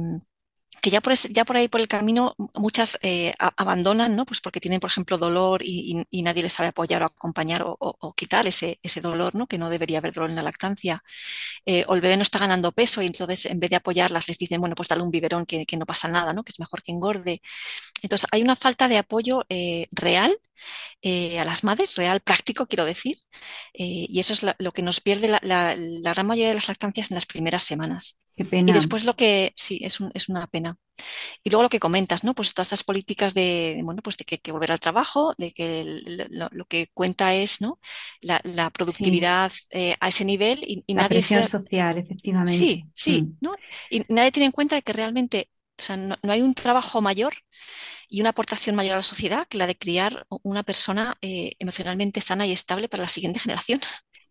[0.87, 1.01] que ya
[1.45, 4.25] por, ahí por el camino muchas eh, abandonan, ¿no?
[4.25, 8.47] Pues porque tienen, por ejemplo, dolor y, nadie les sabe apoyar o acompañar o, quitar
[8.47, 9.49] ese, ese dolor, ¿no?
[9.49, 11.03] Que no debería haber dolor en la lactancia.
[11.65, 14.39] Eh, o el bebé no está ganando peso y entonces en vez de apoyarlas les
[14.39, 16.45] dicen, bueno, pues dale un biberón que, que no pasa nada, ¿no?
[16.45, 17.43] Que es mejor que engorde.
[18.03, 20.39] Entonces hay una falta de apoyo eh, real
[21.05, 23.17] a las madres, real práctico, quiero decir,
[23.73, 27.27] y eso es lo que nos pierde la gran mayoría de las lactancias en las
[27.27, 28.19] primeras semanas.
[28.37, 30.79] Qué Y después lo que, sí, es, un- es una pena.
[31.45, 32.35] Y luego lo que comentas, ¿no?
[32.35, 35.81] Pues todas estas políticas de, bueno, pues de que, que volver al trabajo, de que
[35.83, 37.81] el- lo, lo que cuenta es, ¿no?
[38.23, 42.45] La, la productividad eh, a ese nivel y, y La nadie presión social, efectivamente.
[42.45, 43.39] Sí, sí, Mm.
[43.41, 43.55] ¿no?
[43.91, 47.01] Y nadie tiene en cuenta de que realmente, o sea, no, no hay un trabajo
[47.01, 47.35] mayor
[48.09, 52.21] y una aportación mayor a la sociedad que la de criar una persona eh, emocionalmente
[52.21, 53.81] sana y estable para la siguiente generación.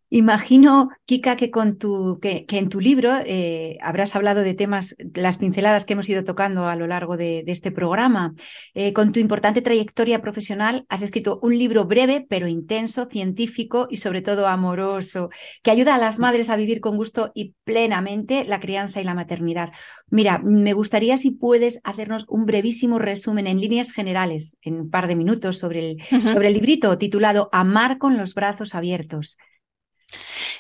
[0.10, 4.96] Imagino, Kika, que con tu, que, que en tu libro eh, habrás hablado de temas,
[5.14, 8.34] las pinceladas que hemos ido tocando a lo largo de, de este programa.
[8.74, 13.98] Eh, con tu importante trayectoria profesional, has escrito un libro breve, pero intenso, científico y
[13.98, 15.30] sobre todo amoroso,
[15.64, 19.16] que ayuda a las madres a vivir con gusto y plenamente la crianza y la
[19.16, 19.72] maternidad.
[20.10, 25.08] Mira, me gustaría si puedes hacernos un brevísimo resumen en líneas generales, en un par
[25.08, 29.38] de minutos, sobre el, sobre el librito titulado Amar con los brazos abiertos.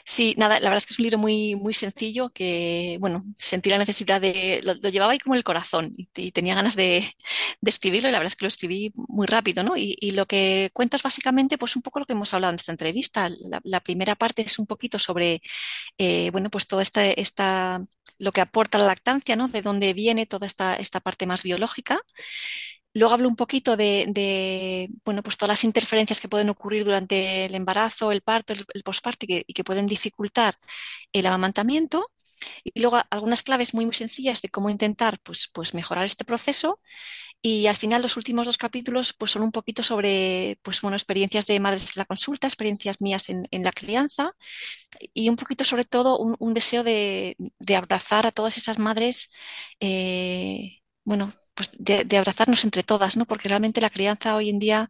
[0.08, 3.72] Sí, nada, la verdad es que es un libro muy, muy sencillo que, bueno, sentí
[3.72, 7.04] la necesidad de, lo, llevaba ahí como el corazón y, tenía ganas de,
[7.66, 9.76] escribirlo y la verdad es que lo escribí muy rápido, ¿no?
[9.76, 12.72] Y, lo que cuento es básicamente, pues un poco lo que hemos hablado en esta
[12.72, 13.30] entrevista.
[13.30, 15.42] La, la primera parte es un poquito sobre,
[15.98, 17.82] eh, bueno, pues toda esta, esta,
[18.20, 19.48] lo que aporta la lactancia, ¿no?
[19.48, 22.00] De dónde viene toda esta, esta parte más biológica.
[22.96, 27.46] Luego hablo un poquito de, de, bueno, pues todas las interferencias que pueden ocurrir durante
[27.46, 30.58] el embarazo, el parto, el, el posparto y que, y que, pueden dificultar
[31.14, 32.10] el amamantamiento.
[32.64, 36.80] Y luego algunas claves muy, muy sencillas de cómo intentar pues, pues mejorar este proceso.
[37.42, 41.46] Y al final los últimos dos capítulos pues son un poquito sobre pues, bueno, experiencias
[41.48, 44.34] de madres en la consulta, experiencias mías en, en la crianza
[45.14, 49.32] y un poquito sobre todo un, un deseo de, de, abrazar a todas esas madres,
[49.80, 53.26] eh, bueno, pues de, de, abrazarnos entre todas, ¿no?
[53.26, 54.90] Porque realmente la crianza hoy en día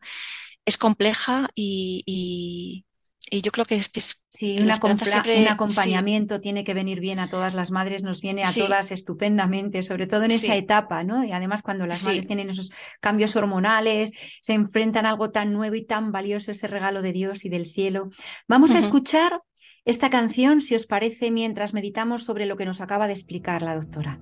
[0.65, 2.85] es compleja y, y,
[3.29, 6.41] y yo creo que es que es sí, una siempre, un acompañamiento sí.
[6.41, 8.61] tiene que venir bien a todas las madres, nos viene a sí.
[8.61, 11.23] todas estupendamente, sobre todo en esa etapa, ¿no?
[11.23, 15.75] Y además cuando las madres tienen esos cambios hormonales, se enfrentan a algo tan nuevo
[15.75, 18.09] y tan valioso, ese regalo de Dios y del cielo.
[18.47, 18.77] Vamos uh -huh.
[18.77, 19.41] a escuchar
[19.85, 23.75] esta canción, si os parece, mientras meditamos sobre lo que nos acaba de explicar la
[23.75, 24.19] doctora.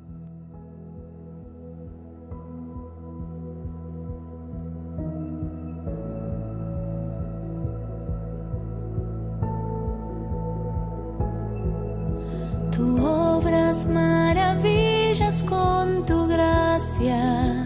[12.84, 17.66] Tú obras maravillas con tu gracia.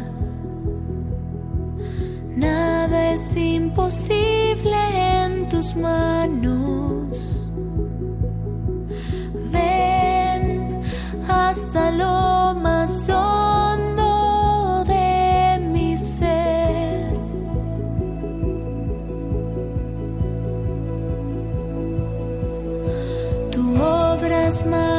[2.35, 4.79] Nada es imposible
[5.23, 7.49] en tus manos.
[9.51, 10.81] Ven
[11.27, 17.17] hasta lo más hondo de mi ser.
[23.51, 24.96] Tú obras maravillas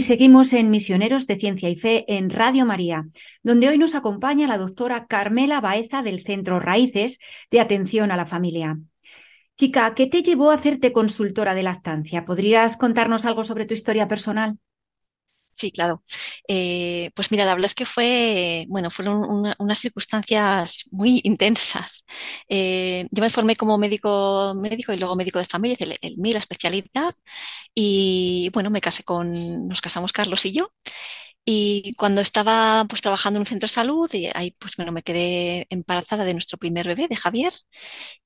[0.00, 3.06] Y seguimos en Misioneros de Ciencia y Fe en Radio María,
[3.42, 7.18] donde hoy nos acompaña la doctora Carmela Baeza del Centro Raíces
[7.50, 8.78] de Atención a la Familia.
[9.56, 12.24] Kika, ¿qué te llevó a hacerte consultora de lactancia?
[12.24, 14.56] ¿Podrías contarnos algo sobre tu historia personal?
[15.60, 16.02] Sí, claro.
[16.48, 22.04] Eh, pues mira, la verdad es que fue, bueno, fueron una, unas circunstancias muy intensas.
[22.48, 26.32] Eh, yo me formé como médico, médico y luego médico de familia, el, el MI,
[26.32, 27.12] la especialidad,
[27.74, 30.72] y bueno, me casé con, nos casamos Carlos y yo.
[31.44, 35.02] Y cuando estaba pues trabajando en un centro de salud, y ahí pues bueno, me
[35.02, 37.52] quedé embarazada de nuestro primer bebé, de Javier.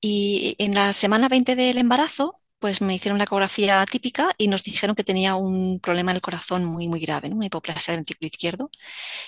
[0.01, 4.63] Y en la semana 20 del embarazo, pues me hicieron la ecografía típica y nos
[4.63, 8.27] dijeron que tenía un problema en el corazón muy, muy grave, una hipoplasia del ventrículo
[8.27, 8.69] izquierdo.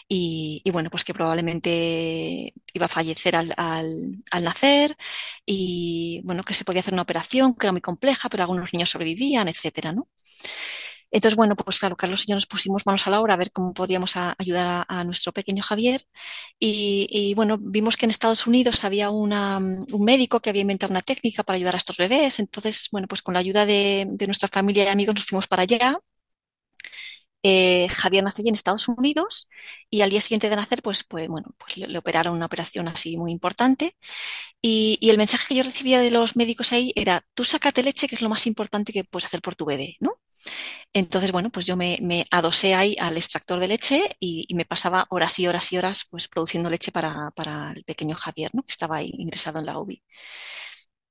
[0.08, 3.88] Y, y, bueno, pues que probablemente iba a fallecer al, al,
[4.32, 4.98] al, nacer
[5.46, 8.90] y bueno, que se podía hacer una operación que era muy compleja, pero algunos niños
[8.90, 10.08] sobrevivían, etcétera, ¿no?
[11.12, 13.52] Entonces, bueno, pues claro, Carlos y yo nos pusimos manos a la obra a ver
[13.52, 16.06] cómo podíamos ayudar a, nuestro pequeño Javier.
[16.60, 19.34] Y, bueno, vimos que en Estados Unidos había un
[20.00, 22.40] médico que había inventado una técnica para ayudar a estos bebés.
[22.40, 25.98] Entonces, bueno, pues con la ayuda de, nuestra familia y amigos nos fuimos para allá.
[27.44, 29.48] Eh, Javier nació allí en Estados Unidos
[29.90, 33.16] y al día siguiente de nacer, pues, pues bueno, pues le, operaron una operación así
[33.18, 33.96] muy importante.
[34.62, 38.08] Y, y, el mensaje que yo recibía de los médicos ahí era, tú sácate leche,
[38.08, 40.20] que es lo más importante que puedes hacer por tu bebé, ¿no?
[40.94, 41.98] Entonces, bueno, pues yo me,
[42.32, 46.28] adosé ahí al extractor de leche y, me pasaba horas y horas y horas pues
[46.28, 48.64] produciendo leche para, para el pequeño Javier, ¿no?
[48.64, 50.02] Que estaba ahí ingresado en la UBI.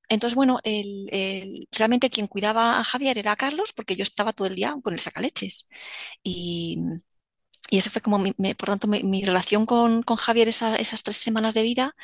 [0.08, 4.46] Entonces, bueno, el, el, realmente quien cuidaba a Javier era Carlos, porque yo estaba todo
[4.46, 5.68] el día con el sacaleches.
[6.22, 6.78] Y,
[7.70, 8.18] y eso fue como,
[8.58, 11.96] por tanto, mi, relación con, con Javier esa, esas tres semanas de vida,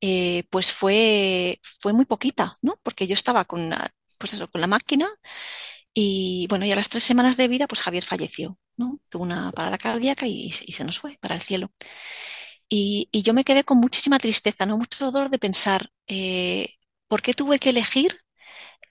[0.00, 2.78] eh, pues fue, fue muy poquita, ¿no?
[2.82, 3.74] Porque yo estaba con,
[4.18, 5.10] pues eso, con la máquina
[6.00, 9.00] y bueno, y a las tres semanas de vida, pues Javier falleció, ¿no?
[9.10, 11.72] Tuvo una parada cardíaca y, se nos fue para el cielo.
[12.68, 14.78] Y, yo me quedé con muchísima tristeza, ¿no?
[14.78, 16.74] Mucho dolor de pensar, eh,
[17.08, 18.20] ¿por qué tuve que elegir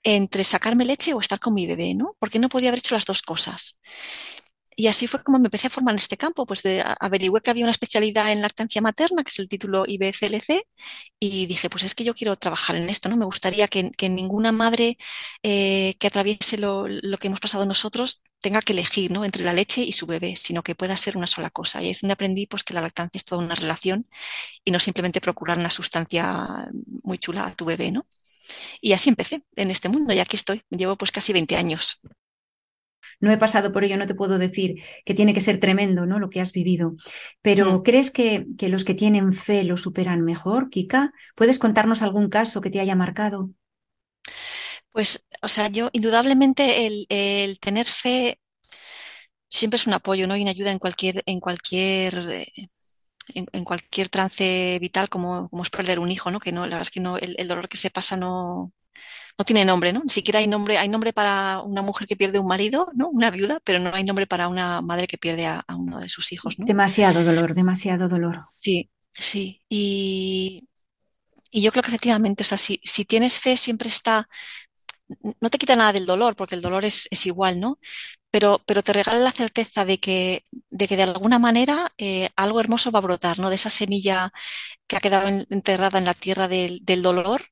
[0.04, 2.18] entre sacarme leche o estar con mi bebé, ¿no?
[2.20, 3.80] ¿Por qué no podía haber hecho las dos cosas?
[4.80, 7.50] Y así fue como me empecé a formar en este campo, pues de, averigüé que
[7.50, 10.62] había una especialidad en lactancia materna, que es el título IBCLC,
[11.20, 13.18] y dije, pues es que yo quiero trabajar en esto, ¿no?
[13.18, 14.98] Me gustaría que, ninguna madre
[15.44, 19.26] eh, que atraviese lo, lo, que hemos pasado nosotros tenga que elegir, ¿no?
[19.26, 21.82] Entre la leche y su bebé, sino que pueda ser una sola cosa.
[21.82, 24.08] Y es donde aprendí, pues, que la lactancia es toda una relación
[24.64, 26.70] y no simplemente procurar una sustancia
[27.04, 28.08] muy chula a tu bebé, ¿no?
[28.82, 30.64] Y así empecé en este mundo y aquí estoy.
[30.70, 32.00] Llevo pues casi 20 años
[33.20, 36.20] no he pasado por ello, no te puedo decir que tiene que ser tremendo, ¿no?
[36.20, 36.96] Lo que has vivido.
[37.42, 37.84] Pero mm.
[37.84, 41.14] ¿crees que, que, los que tienen fe lo superan mejor, Kika?
[41.36, 43.52] ¿Puedes contarnos algún caso que te haya marcado?
[44.92, 48.40] Pues, o sea, yo indudablemente el, el tener fe
[49.50, 50.36] siempre es un apoyo, ¿no?
[50.36, 52.48] Y una ayuda en cualquier, en cualquier eh,
[53.34, 56.40] en, en, cualquier trance vital como, como, es perder un hijo, ¿no?
[56.40, 58.74] Que no, la verdad es que no, el, el dolor que se pasa no,
[59.38, 60.02] no tiene nombre, ¿no?
[60.04, 63.10] Ni siquiera hay nombre, hay nombre para una mujer que pierde un marido, ¿no?
[63.10, 66.10] Una viuda, pero no hay nombre para una madre que pierde a, a uno de
[66.10, 66.66] sus hijos, ¿no?
[66.66, 68.46] Demasiado dolor, demasiado dolor.
[68.58, 69.62] Sí, sí.
[69.70, 70.68] Y,
[71.52, 74.28] y yo creo que efectivamente, o sea, si, si tienes fe, siempre está,
[75.42, 77.80] no te quita nada del dolor, porque el dolor es, es igual, ¿no?
[78.30, 82.60] Pero, pero, te regala la certeza de que de, que de alguna manera eh, algo
[82.60, 83.50] hermoso va a brotar, ¿no?
[83.50, 84.32] De esa semilla
[84.86, 87.46] que ha quedado enterrada en la tierra del, del dolor,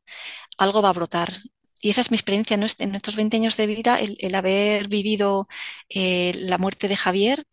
[0.58, 1.34] algo va a brotar
[1.82, 2.66] y esa es mi experiencia ¿no?
[2.80, 5.48] en estos 20 años de vida, el, el haber vivido
[5.90, 7.46] eh, la muerte de Javier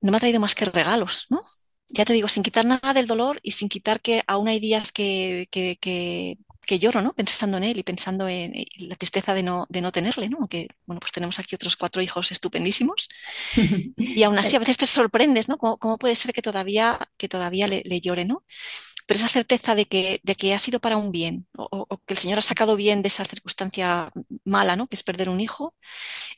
[0.00, 1.42] no me ha traído más que regalos, ¿no?
[1.88, 4.90] Ya te digo, sin quitar nada del dolor y sin quitar que aún hay días
[4.92, 6.36] que, que, que,
[6.66, 7.14] que lloro, ¿no?
[7.14, 10.38] Pensando en él y pensando en, en la tristeza de no, de no tenerle, ¿no?
[10.38, 13.08] Aunque, bueno, pues tenemos aquí otros cuatro hijos estupendísimos.
[13.96, 15.58] y aún así a veces te sorprendes, ¿no?
[15.58, 18.44] ¿Cómo, cómo puede ser que todavía, que todavía le, le llore, ¿no?
[19.06, 22.14] Pero esa certeza de que, de que ha sido para un bien, o, o, que
[22.14, 24.10] el Señor ha sacado bien de esa circunstancia
[24.44, 24.86] mala, ¿no?
[24.88, 25.74] Que es perder un hijo,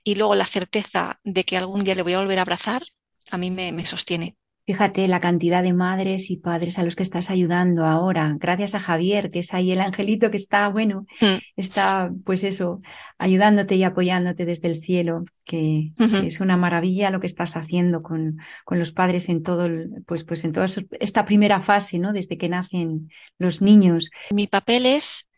[0.05, 2.83] y luego la certeza de que algún día le voy a volver a abrazar,
[3.31, 4.37] a mí me, me sostiene.
[4.69, 8.79] Fíjate la cantidad de madres y padres a los que estás ayudando ahora, gracias a
[8.79, 11.39] Javier, que es ahí el angelito que está, bueno, mm.
[11.57, 12.83] está, pues eso,
[13.16, 16.27] ayudándote y apoyándote desde el cielo, que, uh -huh.
[16.27, 20.25] es una maravilla lo que estás haciendo con, con los padres en todo, el, pues,
[20.25, 20.66] pues en toda
[21.01, 22.12] esta primera fase, ¿no?
[22.12, 23.09] Desde que nacen
[23.39, 24.11] los niños.
[24.35, 25.29] Mi papel es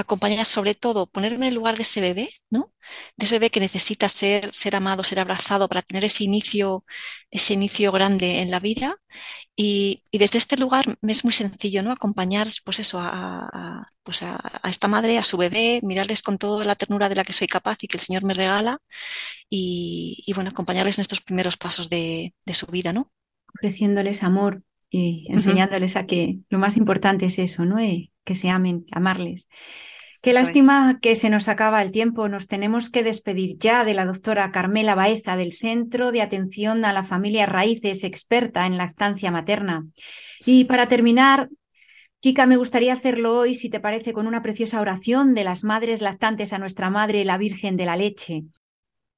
[0.00, 2.72] acompañar sobre todo, ponerme en el lugar de ese bebé, ¿no?
[3.16, 6.84] De ese bebé que necesita ser, ser amado, ser abrazado para tener ese inicio,
[7.30, 8.96] ese inicio grande en la vida.
[9.56, 11.92] Y, y desde este lugar me es muy sencillo, ¿no?
[11.92, 13.08] Acompañar, pues eso, a,
[13.52, 17.14] a pues a, a, esta madre, a su bebé, mirarles con toda la ternura de
[17.16, 18.78] la que soy capaz y que el Señor me regala.
[19.48, 23.12] Y, y bueno, acompañarles en estos primeros pasos de, de su vida, ¿no?
[23.54, 26.02] Ofreciéndoles amor, y enseñándoles uh -huh.
[26.02, 27.78] a que lo más importante es eso, ¿no?
[27.78, 29.48] Eh, que se amen, amarles.
[30.20, 31.00] Qué eso lástima es.
[31.00, 32.28] que se nos acaba el tiempo.
[32.28, 36.92] Nos tenemos que despedir ya de la doctora Carmela Baeza del Centro de Atención a
[36.92, 39.86] la Familia Raíces, experta en lactancia materna.
[40.44, 41.48] Y para terminar,
[42.20, 46.02] Kika, me gustaría hacerlo hoy, si te parece, con una preciosa oración de las madres
[46.02, 48.44] lactantes a nuestra Madre, la Virgen de la Leche.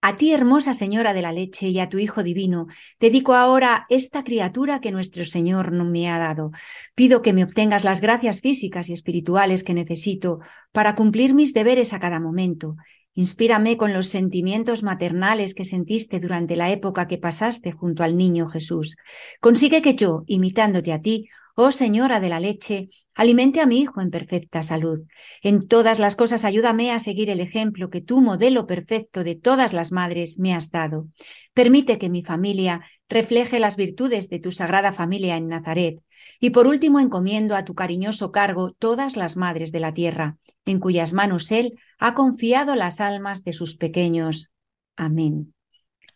[0.05, 2.66] A ti, hermosa Señora de la leche, y a tu Hijo divino,
[2.98, 6.50] dedico ahora esta criatura que nuestro Señor me ha dado.
[6.96, 10.40] Pido que me obtengas las gracias físicas y espirituales que necesito
[10.72, 12.74] para cumplir mis deberes a cada momento.
[13.14, 18.48] Inspírame con los sentimientos maternales que sentiste durante la época que pasaste junto al niño
[18.48, 18.96] Jesús.
[19.38, 24.00] Consigue que yo, imitándote a ti, oh Señora de la leche, alimente a mi hijo
[24.00, 25.00] en perfecta salud.
[25.42, 29.72] En todas las cosas ayúdame a seguir el ejemplo que tú, modelo perfecto de todas
[29.72, 31.09] las madres, me has dado.
[31.55, 36.00] Permite que mi familia refleje las virtudes de tu sagrada familia en Nazaret.
[36.40, 40.78] Y por último encomiendo a tu cariñoso cargo todas las madres de la tierra, en
[40.78, 44.53] cuyas manos Él ha confiado las almas de sus pequeños.
[44.96, 45.53] Amén.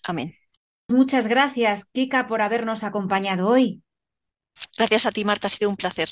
[0.03, 0.35] Amén.
[0.89, 3.83] Muchas gracias, Kika, por habernos acompañado hoy.
[4.77, 6.11] Gracias a ti, Marta, ha sido un placer.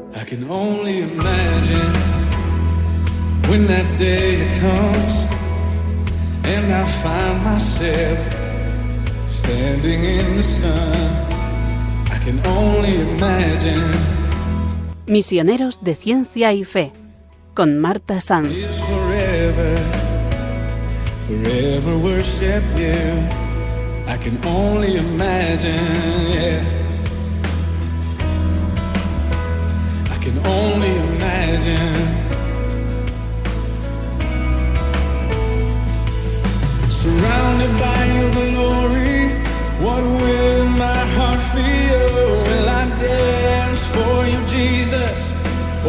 [15.07, 16.91] Misioneros de Ciencia y Fe,
[17.53, 18.49] con Marta Sanz.
[21.25, 23.01] Forever, worship you.
[24.05, 26.63] I can only imagine, yeah.
[30.13, 31.95] I can only imagine.
[36.89, 39.29] Surrounded by your glory,
[39.85, 42.05] what will my heart feel?
[42.47, 45.33] Will I dance for you, Jesus?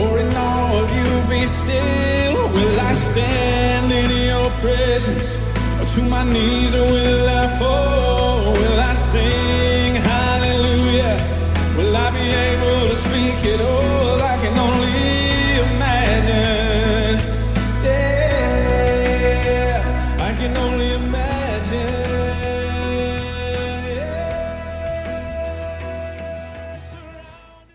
[0.00, 2.48] Or in all of you be still?
[2.54, 3.75] Will I stand
[4.66, 5.38] presence?
[5.80, 8.52] Or to my knees, or will I fall?
[8.52, 9.65] Will I sing?